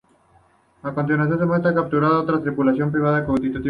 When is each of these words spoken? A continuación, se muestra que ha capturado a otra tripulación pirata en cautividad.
A 0.81 0.91
continuación, 0.95 1.37
se 1.37 1.45
muestra 1.45 1.71
que 1.71 1.77
ha 1.77 1.81
capturado 1.83 2.15
a 2.15 2.21
otra 2.21 2.41
tripulación 2.41 2.91
pirata 2.91 3.19
en 3.19 3.25
cautividad. 3.25 3.59